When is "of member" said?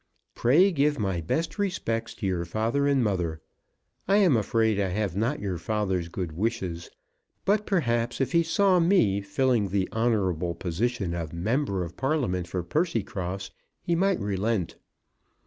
11.13-11.83